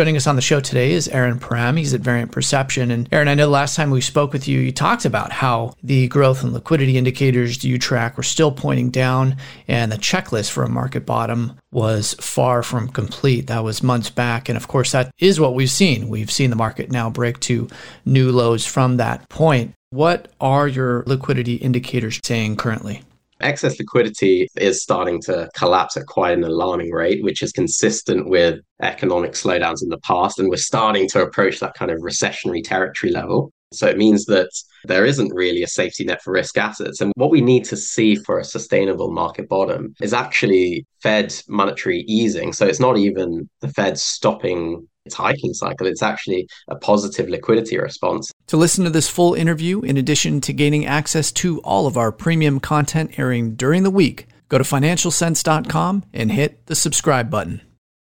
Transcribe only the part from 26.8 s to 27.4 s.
rate,